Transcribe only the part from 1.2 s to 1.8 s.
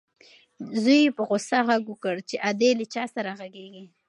غوسه